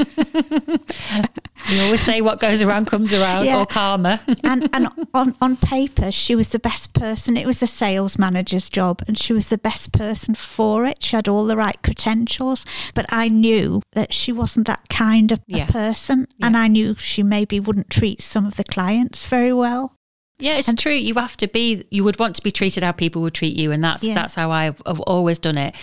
you 1.69 1.83
always 1.83 2.00
say 2.00 2.23
what 2.23 2.40
goes 2.40 2.62
around 2.62 2.87
comes 2.87 3.12
around, 3.12 3.45
yeah. 3.45 3.61
or 3.61 3.66
karma. 3.66 4.23
and 4.43 4.71
and 4.73 4.88
on, 5.12 5.37
on 5.43 5.59
paper, 5.59 6.11
she 6.11 6.35
was 6.35 6.49
the 6.49 6.59
best 6.59 6.95
person. 6.95 7.37
It 7.37 7.47
was 7.47 7.62
a 7.62 7.66
sales 7.66 8.19
manager's 8.19 8.71
job, 8.71 9.02
and 9.07 9.19
she 9.19 9.35
was 9.35 9.50
the 9.50 9.59
best 9.59 9.93
person 9.93 10.35
for 10.35 10.87
it. 10.87 11.02
She 11.02 11.14
had 11.14 11.28
all 11.28 11.45
the 11.45 11.59
right 11.59 11.81
credentials, 11.83 12.64
but 12.95 13.05
I 13.11 13.28
knew 13.28 13.83
that 13.93 14.14
she 14.14 14.33
wasn't 14.33 14.66
that 14.66 14.88
kind 14.88 15.31
of 15.31 15.40
yeah. 15.47 15.66
person, 15.66 16.26
yeah. 16.38 16.47
and 16.47 16.57
I 16.57 16.69
knew 16.69 16.95
she 16.97 17.23
maybe 17.23 17.61
wouldn't 17.61 17.90
treat 17.90 18.23
some 18.23 18.47
of 18.47 18.57
the 18.57 18.64
clients 18.64 19.26
very 19.26 19.52
well. 19.52 19.96
Yeah, 20.38 20.57
it's 20.57 20.69
and, 20.69 20.78
true. 20.78 20.93
You 20.93 21.14
have 21.14 21.37
to 21.38 21.49
be. 21.49 21.85
You 21.90 22.05
would 22.05 22.19
want 22.19 22.37
to 22.37 22.43
be 22.43 22.50
treated 22.50 22.83
how 22.83 22.93
people 22.93 23.23
would 23.23 23.35
treat 23.35 23.57
you, 23.57 23.73
and 23.73 23.83
that's 23.83 24.02
yeah. 24.02 24.14
that's 24.14 24.35
how 24.35 24.50
I've, 24.50 24.81
I've 24.85 25.00
always 25.00 25.38
done 25.38 25.57
it. 25.57 25.75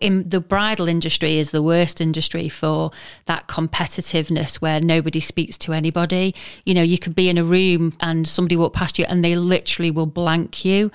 In 0.00 0.28
the 0.28 0.40
bridal 0.40 0.88
industry 0.88 1.38
is 1.38 1.52
the 1.52 1.62
worst 1.62 2.00
industry 2.00 2.48
for 2.48 2.90
that 3.26 3.46
competitiveness 3.46 4.56
where 4.56 4.80
nobody 4.80 5.20
speaks 5.20 5.56
to 5.58 5.72
anybody. 5.72 6.34
You 6.66 6.74
know, 6.74 6.82
you 6.82 6.98
could 6.98 7.14
be 7.14 7.28
in 7.28 7.38
a 7.38 7.44
room 7.44 7.96
and 8.00 8.26
somebody 8.26 8.56
walk 8.56 8.72
past 8.72 8.98
you 8.98 9.04
and 9.08 9.24
they 9.24 9.36
literally 9.36 9.92
will 9.92 10.06
blank 10.06 10.64
you. 10.64 10.90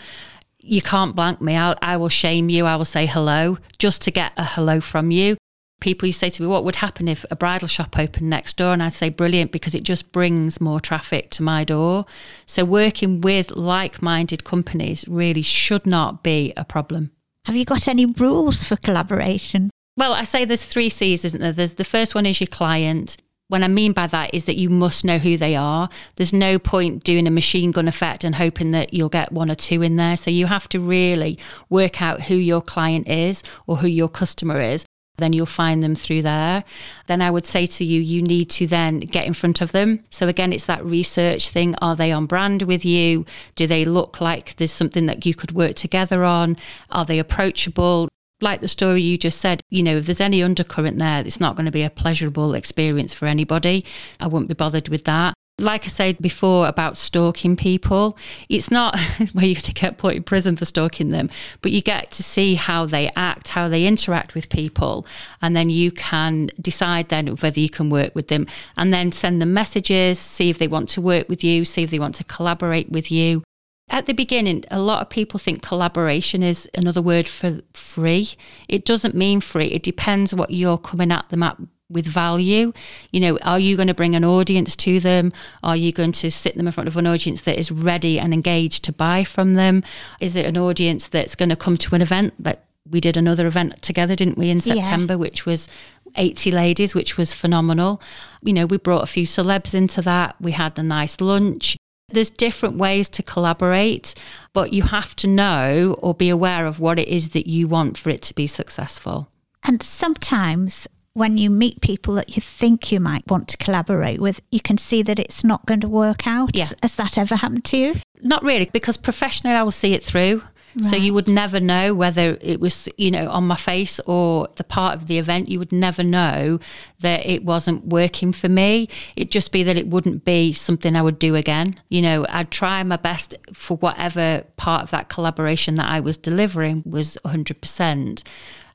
You 0.60 0.82
can't 0.82 1.16
blank 1.16 1.40
me. 1.40 1.56
I'll, 1.56 1.78
I 1.82 1.96
will 1.96 2.10
shame 2.10 2.50
you. 2.50 2.66
I 2.66 2.76
will 2.76 2.84
say 2.84 3.06
hello 3.06 3.60
just 3.80 4.02
to 4.02 4.12
get 4.12 4.34
a 4.36 4.44
hello 4.44 4.82
from 4.82 5.12
you 5.12 5.38
people 5.80 6.08
used 6.08 6.20
to 6.20 6.26
say 6.26 6.30
to 6.32 6.42
me, 6.42 6.48
What 6.48 6.64
would 6.64 6.78
happen 6.78 7.08
if 7.08 7.26
a 7.30 7.36
bridal 7.36 7.68
shop 7.68 7.98
opened 7.98 8.30
next 8.30 8.58
door? 8.58 8.74
And 8.74 8.82
I'd 8.82 8.94
say, 8.94 9.10
Brilliant, 9.10 9.52
because 9.52 9.76
it 9.76 9.84
just 9.84 10.12
brings 10.12 10.60
more 10.60 10.80
traffic 10.80 11.30
to 11.32 11.44
my 11.44 11.64
door. 11.64 12.06
So, 12.46 12.66
working 12.66 13.22
with 13.22 13.52
like 13.52 14.02
minded 14.02 14.44
companies 14.44 15.06
really 15.08 15.42
should 15.42 15.86
not 15.86 16.24
be 16.24 16.54
a 16.58 16.66
problem. 16.66 17.12
Have 17.46 17.56
you 17.56 17.66
got 17.66 17.88
any 17.88 18.06
rules 18.06 18.64
for 18.64 18.76
collaboration? 18.76 19.70
Well, 19.96 20.14
I 20.14 20.26
say 20.26 20.46
there's 20.46 20.66
three 20.66 20.90
C's, 20.90 21.26
isn't 21.26 21.42
there? 21.42 21.54
There's 21.54 21.74
the 21.74 21.84
first 21.84 22.14
one 22.14 22.26
is 22.26 22.40
your 22.40 22.48
client. 22.48 23.18
What 23.50 23.64
I 23.64 23.70
mean 23.70 23.94
by 23.94 24.08
that 24.08 24.34
is 24.34 24.44
that 24.44 24.58
you 24.58 24.70
must 24.70 25.06
know 25.06 25.20
who 25.20 25.38
they 25.38 25.56
are. 25.56 25.88
There's 26.18 26.34
no 26.34 26.60
point 26.60 27.06
doing 27.06 27.26
a 27.26 27.32
machine 27.32 27.72
gun 27.72 27.88
effect 27.88 28.26
and 28.26 28.36
hoping 28.36 28.72
that 28.72 28.94
you'll 28.94 29.08
get 29.08 29.32
one 29.32 29.50
or 29.50 29.56
two 29.56 29.82
in 29.82 29.96
there. 29.96 30.18
So 30.18 30.30
you 30.30 30.48
have 30.48 30.68
to 30.70 30.82
really 30.82 31.40
work 31.70 32.02
out 32.02 32.24
who 32.24 32.36
your 32.36 32.62
client 32.62 33.08
is 33.08 33.44
or 33.66 33.78
who 33.78 33.88
your 33.88 34.10
customer 34.10 34.60
is 34.60 34.86
then 35.18 35.34
you'll 35.34 35.46
find 35.46 35.82
them 35.84 35.96
through 35.96 36.22
there. 36.22 36.64
Then 37.08 37.22
I 37.22 37.32
would 37.32 37.46
say 37.46 37.66
to 37.66 37.84
you, 37.84 38.00
you 38.02 38.22
need 38.22 38.50
to 38.52 38.68
then 38.68 39.00
get 39.00 39.26
in 39.26 39.34
front 39.34 39.62
of 39.62 39.72
them. 39.72 40.04
So 40.10 40.28
again, 40.28 40.54
it's 40.54 40.66
that 40.66 40.86
research 40.86 41.50
thing. 41.50 41.76
Are 41.82 41.96
they 41.96 42.12
on 42.12 42.28
brand 42.28 42.62
with 42.64 42.86
you? 42.86 43.26
Do 43.56 43.66
they 43.66 43.84
look 43.84 44.22
like 44.22 44.56
there's 44.58 44.72
something 44.72 45.08
that 45.08 45.26
you 45.26 45.34
could 45.34 45.52
work 45.52 45.76
together 45.76 46.24
on? 46.24 46.58
Are 46.92 47.06
they 47.06 47.18
approachable? 47.18 48.10
Like 48.42 48.62
the 48.62 48.68
story 48.68 49.02
you 49.02 49.18
just 49.18 49.42
said, 49.42 49.62
you 49.72 49.82
know, 49.82 49.98
if 49.98 50.06
there's 50.06 50.22
any 50.22 50.44
undercurrent 50.44 51.00
there, 51.00 51.26
it's 51.26 51.40
not 51.40 51.56
going 51.56 51.66
to 51.66 51.72
be 51.72 51.82
a 51.82 51.90
pleasurable 51.90 52.54
experience 52.54 53.12
for 53.12 53.26
anybody. 53.26 53.84
I 54.20 54.28
wouldn't 54.28 54.50
be 54.50 54.54
bothered 54.54 54.90
with 54.90 55.06
that 55.06 55.34
like 55.60 55.86
I 55.86 55.88
said 55.88 56.20
before 56.20 56.68
about 56.68 56.98
stalking 56.98 57.56
people, 57.56 58.18
it's 58.48 58.70
not 58.70 59.00
where 59.34 59.56
to 59.56 59.74
get 59.74 59.98
put 59.98 60.16
in 60.16 60.24
prison 60.24 60.56
for 60.56 60.66
stalking 60.66 61.10
them, 61.10 61.30
but 61.62 61.72
you 61.72 61.82
get 61.82 62.12
to 62.12 62.24
see 62.24 62.56
how 62.56 62.86
they 62.86 63.10
act, 63.16 63.50
how 63.50 63.68
they 63.68 63.86
interact 63.86 64.36
with 64.36 64.50
people, 64.50 65.06
and 65.42 65.56
then 65.56 65.70
you 65.70 65.92
can 65.92 66.52
decide 66.62 67.10
then 67.10 67.28
whether 67.28 67.60
you 67.60 67.70
can 67.70 67.90
work 67.90 68.14
with 68.14 68.28
them 68.28 68.46
and 68.76 68.94
then 68.94 69.12
send 69.12 69.42
them 69.42 69.54
messages, 69.54 70.20
see 70.20 70.50
if 70.50 70.60
they 70.60 70.68
want 70.68 70.90
to 70.90 71.02
work 71.02 71.28
with 71.28 71.44
you, 71.44 71.66
see 71.66 71.84
if 71.84 71.90
they 71.90 72.00
want 72.00 72.16
to 72.16 72.24
collaborate 72.24 72.92
with 72.92 73.12
you. 73.12 73.44
At 73.90 74.06
the 74.06 74.14
beginning, 74.14 74.66
a 74.70 74.80
lot 74.80 75.02
of 75.02 75.10
people 75.10 75.40
think 75.40 75.62
collaboration 75.62 76.44
is 76.44 76.70
another 76.76 77.02
word 77.02 77.28
for 77.28 77.62
free. 77.74 78.36
It 78.68 78.84
doesn't 78.84 79.16
mean 79.16 79.40
free. 79.40 79.68
It 79.68 79.82
depends 79.82 80.34
what 80.34 80.52
you're 80.52 80.78
coming 80.78 81.12
at 81.12 81.30
them 81.30 81.42
at 81.42 81.58
with 81.90 82.06
value. 82.06 82.74
You 83.12 83.20
know, 83.20 83.38
are 83.44 83.60
you 83.60 83.76
going 83.76 83.88
to 83.88 83.94
bring 83.94 84.16
an 84.16 84.26
audience 84.26 84.76
to 84.78 85.00
them? 85.00 85.32
Are 85.64 85.76
you 85.76 85.92
going 85.92 86.12
to 86.14 86.30
sit 86.32 86.56
them 86.56 86.68
in 86.68 86.74
front 86.74 86.88
of 86.88 86.98
an 86.98 87.08
audience 87.08 87.42
that 87.42 87.58
is 87.58 87.72
ready 87.72 88.20
and 88.20 88.34
engaged 88.34 88.84
to 88.86 88.92
buy 88.92 89.24
from 89.24 89.54
them? 89.54 89.84
Is 90.20 90.36
it 90.36 90.46
an 90.46 90.58
audience 90.58 91.08
that's 91.08 91.36
going 91.36 91.50
to 91.50 91.56
come 91.56 91.78
to 91.78 91.96
an 91.96 92.02
event 92.02 92.34
that 92.40 92.66
we 92.90 93.02
did 93.02 93.18
another 93.18 93.48
event 93.48 93.82
together, 93.82 94.16
didn't 94.16 94.38
we, 94.38 94.50
in 94.50 94.62
September, 94.62 95.14
yeah. 95.14 95.18
which 95.18 95.46
was 95.46 95.68
80 96.16 96.52
ladies, 96.52 96.96
which 96.96 97.18
was 97.18 97.34
phenomenal. 97.34 98.02
You 98.42 98.54
know, 98.54 98.66
we 98.66 98.78
brought 98.78 99.04
a 99.04 99.08
few 99.08 99.26
celebs 99.26 99.74
into 99.74 100.02
that. 100.04 100.36
We 100.40 100.54
had 100.54 100.78
a 100.80 100.84
nice 100.84 101.20
lunch. 101.20 101.78
There's 102.10 102.30
different 102.30 102.78
ways 102.78 103.10
to 103.10 103.24
collaborate, 103.24 104.16
but 104.54 104.72
you 104.72 104.84
have 104.84 105.16
to 105.18 105.28
know 105.28 105.98
or 106.00 106.14
be 106.14 106.30
aware 106.30 106.66
of 106.66 106.80
what 106.80 107.00
it 107.00 107.08
is 107.10 107.30
that 107.30 107.48
you 107.48 107.68
want 107.68 107.98
for 107.98 108.10
it 108.10 108.22
to 108.24 108.34
be 108.34 108.48
successful. 108.48 109.28
And 109.64 109.84
sometimes 109.84 110.88
when 111.18 111.36
you 111.36 111.50
meet 111.50 111.82
people 111.82 112.14
that 112.14 112.36
you 112.36 112.42
think 112.42 112.92
you 112.92 113.00
might 113.00 113.28
want 113.28 113.48
to 113.48 113.58
collaborate 113.58 114.22
with, 114.22 114.40
you 114.52 114.60
can 114.60 114.78
see 114.78 115.02
that 115.02 115.18
it's 115.18 115.44
not 115.44 115.66
going 115.66 115.80
to 115.80 115.88
work 115.88 116.28
out. 116.28 116.56
Yeah. 116.56 116.66
Has, 116.66 116.76
has 116.84 116.96
that 116.96 117.18
ever 117.18 117.38
happened 117.38 117.66
to 117.66 117.78
you? 117.78 117.96
Not 118.22 118.44
really, 118.44 118.70
because 118.72 118.98
professionally, 118.98 119.56
I 119.56 119.64
will 119.64 119.72
see 119.72 119.94
it 119.94 120.04
through. 120.04 120.44
Right. 120.76 120.86
So 120.86 120.96
you 120.96 121.16
would 121.16 121.28
never 121.28 121.60
know 121.60 121.96
whether 121.96 122.38
it 122.40 122.60
was, 122.60 122.88
you 122.98 123.10
know, 123.10 123.30
on 123.32 123.48
my 123.48 123.56
face 123.56 124.00
or 124.02 124.48
the 124.58 124.64
part 124.64 124.94
of 124.96 125.08
the 125.08 125.18
event. 125.18 125.50
You 125.50 125.58
would 125.58 125.72
never 125.72 126.04
know 126.04 126.60
that 127.00 127.26
it 127.26 127.44
wasn't 127.44 127.88
working 127.88 128.32
for 128.32 128.48
me. 128.48 128.88
It'd 129.16 129.32
just 129.32 129.52
be 129.52 129.64
that 129.64 129.76
it 129.76 129.88
wouldn't 129.88 130.24
be 130.24 130.54
something 130.54 130.96
I 130.96 131.02
would 131.02 131.18
do 131.18 131.36
again. 131.36 131.80
You 131.90 132.04
know, 132.04 132.28
I'd 132.30 132.52
try 132.52 132.84
my 132.84 132.98
best 132.98 133.34
for 133.54 133.78
whatever 133.78 134.44
part 134.56 134.84
of 134.84 134.92
that 134.92 135.10
collaboration 135.10 135.76
that 135.76 135.90
I 135.90 136.00
was 136.00 136.16
delivering 136.16 136.84
was 136.86 137.18
100%. 137.26 138.22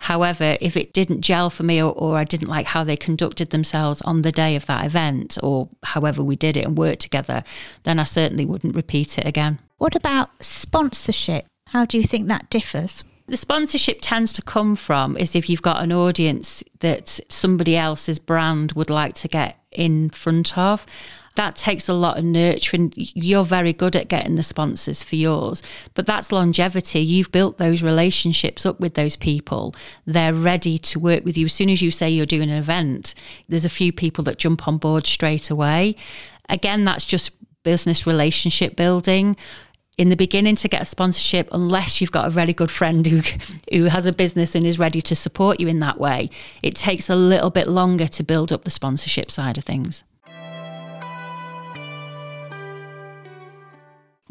However, 0.03 0.59
if 0.61 0.77
it 0.77 0.93
didn't 0.93 1.21
gel 1.21 1.49
for 1.49 1.63
me 1.63 1.81
or, 1.81 1.93
or, 1.93 2.19
I 2.19 2.25
didn't 2.25 2.49
like 2.49 2.67
how 2.67 2.83
they 2.83 2.97
conducted 2.97 3.51
themselves 3.51 4.03
on 4.03 4.23
the 4.23 4.33
day 4.33 4.57
of 4.57 4.67
that 4.67 4.85
event 4.85 5.39
or 5.45 5.69
however 5.85 6.25
we 6.25 6.35
did 6.35 6.57
it 6.57 6.65
and 6.65 6.77
worked 6.77 7.01
together, 7.01 7.45
then 7.85 8.01
I 8.01 8.05
certainly 8.05 8.45
wouldn't 8.45 8.75
repeat 8.75 9.17
it 9.17 9.25
again. 9.25 9.61
What 9.79 9.95
about 9.95 10.31
sponsorship? 10.43 11.47
How 11.69 11.85
do 11.85 11.99
you 11.99 12.05
think 12.05 12.27
that 12.27 12.51
differs? 12.51 13.05
The 13.29 13.37
sponsorship 13.37 13.99
tends 14.01 14.33
to 14.33 14.43
come 14.43 14.75
from 14.75 15.17
is 15.17 15.37
if 15.37 15.49
you've 15.49 15.63
got 15.63 15.81
an 15.81 15.93
audience 15.93 16.65
that 16.81 17.21
somebody 17.29 17.77
else's 17.77 18.19
brand 18.19 18.73
would 18.73 18.91
like 18.91 19.15
to 19.15 19.29
get 19.29 19.57
in 19.71 20.11
front 20.11 20.59
of 20.59 20.85
that 21.35 21.57
takes 21.57 21.89
a 21.89 21.95
lot 21.95 22.19
of 22.19 22.25
nurturing. 22.25 22.93
You're 22.97 23.45
very 23.45 23.73
good 23.73 23.97
at 23.97 24.09
getting 24.09 24.35
the 24.35 24.43
sponsors 24.43 25.03
for 25.03 25.17
yours, 25.17 25.63
but 25.95 26.07
that's 26.07 26.31
longevity. 26.31 27.01
You've 27.01 27.33
built 27.33 27.59
those 27.59 27.83
relationships 27.83 28.67
up 28.67 28.81
with 28.81 28.95
those 28.95 29.17
people. 29.17 29.75
They're 30.07 30.35
ready 30.35 30.79
to 30.79 30.99
work 30.99 31.25
with 31.25 31.37
you. 31.37 31.47
As 31.47 31.55
soon 31.55 31.71
as 31.71 31.81
you 31.81 31.91
say 31.91 32.11
you're 32.11 32.27
doing 32.27 32.51
an 32.51 32.59
event, 32.59 33.15
there's 33.49 33.65
a 33.65 33.71
few 33.71 33.93
people 33.93 34.25
that 34.25 34.39
jump 34.39 34.69
on 34.69 34.77
board 34.79 35.07
straight 35.07 35.49
away. 35.49 35.97
Again, 36.49 36.85
that's 36.85 37.05
just 37.05 37.31
business 37.63 38.07
relationship 38.07 38.77
building 38.77 39.37
in 39.99 40.09
the 40.09 40.17
beginning 40.17 40.57
to 40.57 40.69
get 40.69 40.83
a 40.83 40.87
sponsorship 40.87 41.49
unless 41.53 42.01
you've 42.01 42.13
got 42.13 42.27
a 42.27 42.31
really 42.31 42.53
good 42.53 42.71
friend 42.71 43.07
who 43.07 43.23
who 43.73 43.85
has 43.85 44.07
a 44.07 44.13
business 44.13 44.55
and 44.55 44.67
is 44.67 44.79
ready 44.79 45.01
to 45.01 45.15
support 45.15 45.61
you 45.61 45.69
in 45.69 45.81
that 45.81 45.99
way 45.99 46.31
it 46.63 46.75
takes 46.75 47.09
a 47.09 47.15
little 47.15 47.51
bit 47.51 47.69
longer 47.69 48.09
to 48.09 48.25
build 48.25 48.51
up 48.51 48.65
the 48.65 48.71
sponsorship 48.71 49.31
side 49.31 49.59
of 49.59 49.65
things 49.65 50.03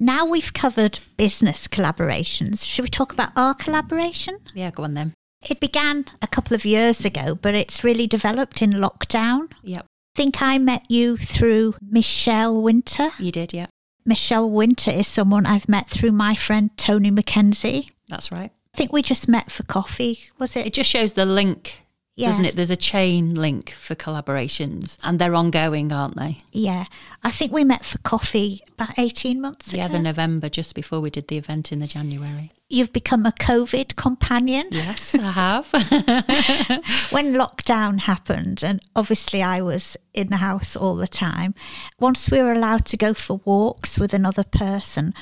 Now 0.04 0.26
we've 0.26 0.52
covered 0.52 1.00
business 1.16 1.68
collaborations. 1.68 2.66
Should 2.66 2.82
we 2.82 2.90
talk 2.90 3.14
about 3.14 3.34
our 3.36 3.54
collaboration? 3.54 4.40
Yeah, 4.56 4.72
go 4.72 4.82
on 4.84 4.96
then. 4.96 5.14
It 5.48 5.60
began 5.60 6.06
a 6.24 6.28
couple 6.28 6.56
of 6.56 6.66
years 6.66 7.06
ago, 7.06 7.36
but 7.36 7.54
it's 7.54 7.84
really 7.84 8.08
developed 8.08 8.64
in 8.64 8.72
lockdown. 8.72 9.52
Yep. 9.62 9.86
I 9.86 10.16
think 10.16 10.42
I 10.42 10.58
met 10.58 10.90
you 10.90 11.18
through 11.18 11.76
Michelle 11.80 12.60
Winter. 12.64 13.12
You 13.20 13.32
did, 13.32 13.54
yeah. 13.54 13.68
Michelle 14.04 14.50
Winter 14.50 14.90
is 14.90 15.06
someone 15.06 15.46
I've 15.46 15.70
met 15.70 15.88
through 15.88 16.14
my 16.14 16.34
friend 16.34 16.76
Tony 16.78 17.12
McKenzie. 17.12 17.92
That's 18.10 18.32
right. 18.32 18.52
I 18.74 18.78
think 18.78 18.92
we 18.92 19.04
just 19.04 19.28
met 19.28 19.52
for 19.52 19.62
coffee, 19.62 20.22
was 20.40 20.56
it? 20.56 20.66
It 20.66 20.74
just 20.74 20.90
shows 20.90 21.14
the 21.14 21.26
link 21.28 21.81
yeah. 22.16 22.28
doesn't 22.28 22.46
it? 22.46 22.56
There's 22.56 22.70
a 22.70 22.76
chain 22.76 23.36
link 23.36 23.72
for 23.72 23.96
collaborations 23.96 24.98
and 25.02 25.18
they're 25.18 25.36
ongoing, 25.36 25.92
aren't 25.94 26.18
they? 26.18 26.40
Yeah. 26.52 26.86
I 27.24 27.32
think 27.32 27.52
we 27.52 27.64
met 27.64 27.86
for 27.86 27.98
coffee 28.00 28.64
about 28.74 28.98
18 28.98 29.40
months 29.40 29.74
yeah, 29.74 29.86
ago. 29.86 29.94
the 29.94 30.00
November, 30.00 30.50
just 30.50 30.76
before 30.76 31.00
we 31.00 31.10
did 31.10 31.30
the 31.30 31.38
event 31.38 31.72
in 31.72 31.80
the 31.80 31.88
January. 31.88 32.52
You've 32.70 32.94
become 32.94 33.26
a 33.26 33.32
COVID 33.32 33.96
companion. 33.96 34.66
Yes, 34.72 35.16
I 35.16 35.18
have. 35.32 35.72
when 37.12 37.34
lockdown 37.34 38.02
happened, 38.02 38.64
and 38.64 38.82
obviously 38.96 39.42
I 39.42 39.62
was 39.62 39.98
in 40.14 40.28
the 40.28 40.38
house 40.38 40.76
all 40.76 40.96
the 40.96 41.08
time, 41.08 41.54
once 42.00 42.30
we 42.30 42.42
were 42.42 42.52
allowed 42.52 42.86
to 42.88 42.98
go 42.98 43.14
for 43.14 43.42
walks 43.46 44.00
with 44.00 44.14
another 44.14 44.44
person, 44.44 45.14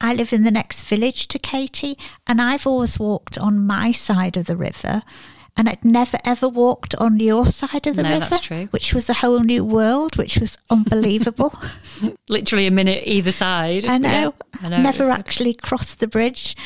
I 0.00 0.14
live 0.14 0.32
in 0.32 0.44
the 0.44 0.50
next 0.50 0.82
village 0.82 1.28
to 1.28 1.38
Katie, 1.38 1.98
and 2.26 2.40
I've 2.40 2.66
always 2.66 2.98
walked 2.98 3.36
on 3.38 3.66
my 3.66 3.92
side 3.92 4.36
of 4.36 4.46
the 4.46 4.56
river 4.56 5.02
and 5.60 5.68
I'd 5.68 5.84
never 5.84 6.16
ever 6.24 6.48
walked 6.48 6.94
on 6.94 7.20
your 7.20 7.50
side 7.50 7.86
of 7.86 7.94
the 7.94 8.02
no, 8.02 8.14
river. 8.14 8.28
That's 8.30 8.46
true. 8.46 8.68
Which 8.70 8.94
was 8.94 9.10
a 9.10 9.14
whole 9.14 9.40
new 9.40 9.62
world, 9.62 10.16
which 10.16 10.38
was 10.38 10.56
unbelievable. 10.70 11.54
Literally 12.30 12.66
a 12.66 12.70
minute 12.70 13.02
either 13.04 13.30
side. 13.30 13.84
I 13.84 13.98
know. 13.98 14.08
Yeah, 14.08 14.30
I 14.62 14.68
know 14.70 14.80
never 14.80 15.10
actually 15.10 15.52
crossed 15.52 16.00
the 16.00 16.06
bridge. 16.06 16.56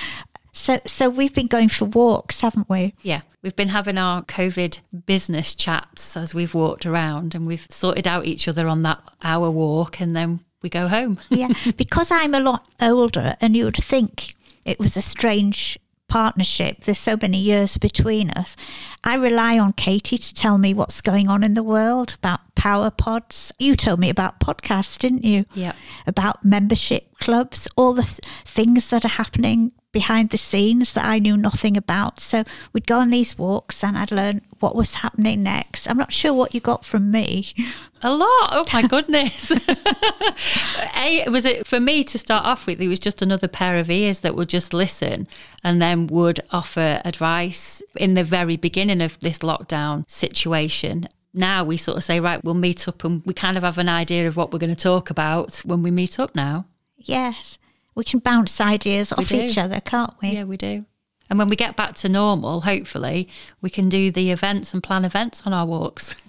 So, 0.52 0.78
so 0.86 1.10
we've 1.10 1.34
been 1.34 1.48
going 1.48 1.70
for 1.70 1.86
walks, 1.86 2.40
haven't 2.42 2.70
we? 2.70 2.94
Yeah, 3.02 3.22
we've 3.42 3.56
been 3.56 3.70
having 3.70 3.98
our 3.98 4.22
COVID 4.22 4.78
business 5.06 5.56
chats 5.56 6.16
as 6.16 6.32
we've 6.32 6.54
walked 6.54 6.86
around 6.86 7.34
and 7.34 7.48
we've 7.48 7.66
sorted 7.68 8.06
out 8.06 8.26
each 8.26 8.46
other 8.46 8.68
on 8.68 8.82
that 8.82 9.02
hour 9.24 9.50
walk 9.50 10.00
and 10.00 10.14
then 10.14 10.38
we 10.62 10.68
go 10.70 10.86
home. 10.86 11.18
yeah, 11.30 11.48
because 11.76 12.12
I'm 12.12 12.32
a 12.32 12.38
lot 12.38 12.68
older 12.80 13.34
and 13.40 13.56
you 13.56 13.64
would 13.64 13.76
think 13.76 14.36
it 14.64 14.78
was 14.78 14.96
a 14.96 15.02
strange 15.02 15.80
partnership. 16.14 16.84
There's 16.84 16.96
so 16.96 17.16
many 17.20 17.38
years 17.38 17.76
between 17.76 18.30
us. 18.30 18.54
I 19.02 19.16
rely 19.16 19.58
on 19.58 19.72
Katie 19.72 20.16
to 20.16 20.32
tell 20.32 20.58
me 20.58 20.72
what's 20.72 21.00
going 21.00 21.26
on 21.28 21.42
in 21.42 21.54
the 21.54 21.62
world 21.64 22.14
about 22.14 22.54
power 22.54 22.92
pods. 22.92 23.50
You 23.58 23.74
told 23.74 23.98
me 23.98 24.10
about 24.10 24.38
podcasts, 24.38 24.96
didn't 24.96 25.24
you? 25.24 25.44
Yeah. 25.54 25.72
About 26.06 26.44
membership 26.44 27.18
clubs, 27.18 27.66
all 27.74 27.94
the 27.94 28.02
th- 28.02 28.20
things 28.44 28.90
that 28.90 29.04
are 29.04 29.16
happening 29.22 29.72
behind 29.94 30.30
the 30.30 30.36
scenes 30.36 30.92
that 30.92 31.06
I 31.06 31.18
knew 31.18 31.36
nothing 31.36 31.76
about. 31.76 32.20
So 32.20 32.44
we'd 32.72 32.86
go 32.86 32.98
on 32.98 33.10
these 33.10 33.38
walks 33.38 33.82
and 33.82 33.96
I'd 33.96 34.10
learn 34.10 34.42
what 34.58 34.74
was 34.74 34.94
happening 34.94 35.42
next. 35.42 35.88
I'm 35.88 35.96
not 35.96 36.12
sure 36.12 36.34
what 36.34 36.52
you 36.52 36.60
got 36.60 36.84
from 36.84 37.10
me. 37.10 37.54
A 38.02 38.12
lot. 38.12 38.50
Oh 38.50 38.64
my 38.72 38.82
goodness. 38.88 39.50
a, 40.96 41.26
was 41.28 41.44
it 41.46 41.66
for 41.66 41.80
me 41.80 42.02
to 42.04 42.18
start 42.18 42.44
off 42.44 42.66
with? 42.66 42.80
It 42.80 42.88
was 42.88 42.98
just 42.98 43.22
another 43.22 43.48
pair 43.48 43.78
of 43.78 43.88
ears 43.88 44.20
that 44.20 44.34
would 44.34 44.48
just 44.48 44.74
listen 44.74 45.28
and 45.62 45.80
then 45.80 46.08
would 46.08 46.40
offer 46.50 47.00
advice 47.04 47.80
in 47.94 48.14
the 48.14 48.24
very 48.24 48.56
beginning 48.56 49.00
of 49.00 49.18
this 49.20 49.38
lockdown 49.38 50.04
situation 50.10 51.08
now 51.36 51.64
we 51.64 51.76
sort 51.76 51.96
of 51.96 52.04
say, 52.04 52.20
right, 52.20 52.44
we'll 52.44 52.54
meet 52.54 52.86
up 52.86 53.02
and 53.02 53.20
we 53.26 53.34
kind 53.34 53.56
of 53.56 53.64
have 53.64 53.76
an 53.78 53.88
idea 53.88 54.28
of 54.28 54.36
what 54.36 54.52
we're 54.52 54.60
going 54.60 54.72
to 54.72 54.80
talk 54.80 55.10
about 55.10 55.56
when 55.64 55.82
we 55.82 55.90
meet 55.90 56.20
up 56.20 56.32
now. 56.36 56.66
Yes 56.96 57.58
we 57.94 58.04
can 58.04 58.20
bounce 58.20 58.60
ideas 58.60 59.12
off 59.12 59.32
each 59.32 59.58
other, 59.58 59.80
can't 59.80 60.14
we? 60.20 60.30
Yeah, 60.30 60.44
we 60.44 60.56
do. 60.56 60.84
And 61.30 61.38
when 61.38 61.48
we 61.48 61.56
get 61.56 61.76
back 61.76 61.94
to 61.96 62.08
normal, 62.08 62.62
hopefully, 62.62 63.28
we 63.60 63.70
can 63.70 63.88
do 63.88 64.10
the 64.10 64.30
events 64.30 64.74
and 64.74 64.82
plan 64.82 65.04
events 65.04 65.42
on 65.44 65.52
our 65.52 65.66
walks. 65.66 66.14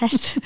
Yes. 0.00 0.38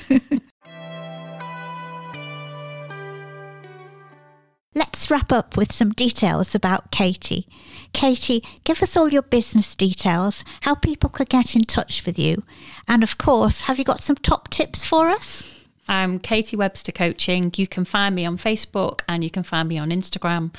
Let's 4.75 5.11
wrap 5.11 5.31
up 5.31 5.57
with 5.57 5.71
some 5.71 5.93
details 5.93 6.57
about 6.57 6.91
Katie. 6.91 7.47
Katie, 7.93 8.43
give 8.65 8.83
us 8.83 8.97
all 8.97 9.11
your 9.11 9.23
business 9.23 9.75
details, 9.75 10.45
how 10.63 10.75
people 10.75 11.09
could 11.09 11.29
get 11.29 11.55
in 11.55 11.63
touch 11.63 12.05
with 12.05 12.19
you, 12.19 12.43
and 12.89 13.03
of 13.03 13.17
course, 13.17 13.63
have 13.63 13.79
you 13.79 13.85
got 13.85 14.03
some 14.03 14.17
top 14.17 14.49
tips 14.49 14.83
for 14.83 15.09
us? 15.09 15.45
I'm 15.89 16.19
Katie 16.19 16.57
Webster 16.57 16.93
Coaching. 16.93 17.53
You 17.57 17.67
can 17.67 17.85
find 17.85 18.15
me 18.15 18.25
on 18.25 18.39
Facebook 18.39 19.01
and 19.09 19.23
you 19.25 19.31
can 19.31 19.43
find 19.43 19.69
me 19.69 19.79
on 19.79 19.91
Instagram. 19.91 20.55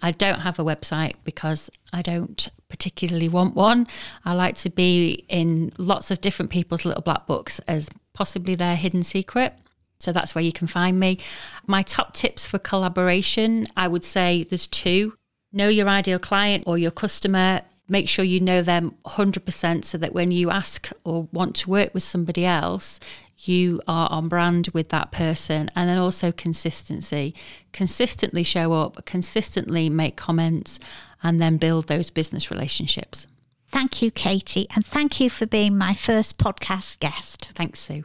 I 0.00 0.10
don't 0.10 0.40
have 0.40 0.58
a 0.58 0.64
website 0.64 1.14
because 1.24 1.70
I 1.92 2.02
don't 2.02 2.48
particularly 2.68 3.28
want 3.28 3.54
one. 3.54 3.86
I 4.24 4.34
like 4.34 4.56
to 4.56 4.70
be 4.70 5.24
in 5.28 5.72
lots 5.78 6.10
of 6.10 6.20
different 6.20 6.50
people's 6.50 6.84
little 6.84 7.02
black 7.02 7.26
books 7.26 7.60
as 7.68 7.88
possibly 8.12 8.54
their 8.54 8.76
hidden 8.76 9.04
secret. 9.04 9.54
So 10.00 10.10
that's 10.10 10.34
where 10.34 10.42
you 10.42 10.52
can 10.52 10.66
find 10.66 10.98
me. 10.98 11.18
My 11.66 11.82
top 11.82 12.14
tips 12.14 12.44
for 12.44 12.58
collaboration, 12.58 13.68
I 13.76 13.86
would 13.86 14.04
say 14.04 14.44
there's 14.44 14.66
two. 14.66 15.14
Know 15.52 15.68
your 15.68 15.88
ideal 15.88 16.18
client 16.18 16.64
or 16.66 16.76
your 16.78 16.90
customer. 16.90 17.62
Make 17.92 18.08
sure 18.08 18.24
you 18.24 18.40
know 18.40 18.62
them 18.62 18.94
100% 19.04 19.84
so 19.84 19.98
that 19.98 20.14
when 20.14 20.30
you 20.30 20.48
ask 20.48 20.88
or 21.04 21.28
want 21.30 21.54
to 21.56 21.68
work 21.68 21.92
with 21.92 22.02
somebody 22.02 22.46
else, 22.46 22.98
you 23.36 23.82
are 23.86 24.08
on 24.10 24.28
brand 24.28 24.68
with 24.72 24.88
that 24.88 25.12
person. 25.12 25.70
And 25.76 25.90
then 25.90 25.98
also 25.98 26.32
consistency. 26.32 27.34
Consistently 27.74 28.44
show 28.44 28.72
up, 28.72 29.04
consistently 29.04 29.90
make 29.90 30.16
comments, 30.16 30.78
and 31.22 31.38
then 31.38 31.58
build 31.58 31.88
those 31.88 32.08
business 32.08 32.50
relationships. 32.50 33.26
Thank 33.68 34.00
you, 34.00 34.10
Katie, 34.10 34.66
and 34.74 34.86
thank 34.86 35.20
you 35.20 35.28
for 35.28 35.44
being 35.44 35.76
my 35.76 35.92
first 35.92 36.38
podcast 36.38 36.98
guest. 36.98 37.50
Thanks, 37.54 37.80
Sue. 37.80 38.04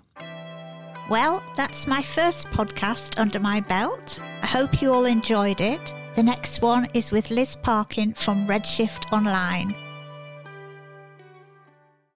Well, 1.09 1.41
that's 1.55 1.87
my 1.87 2.01
first 2.01 2.47
podcast 2.47 3.17
under 3.17 3.39
my 3.39 3.61
belt. 3.61 4.19
I 4.41 4.47
hope 4.47 4.81
you 4.81 4.91
all 4.91 5.05
enjoyed 5.05 5.61
it. 5.61 5.79
The 6.17 6.23
next 6.23 6.63
one 6.63 6.87
is 6.95 7.11
with 7.11 7.29
Liz 7.29 7.55
Parkin 7.55 8.11
from 8.13 8.47
Redshift 8.47 9.13
Online. 9.13 9.86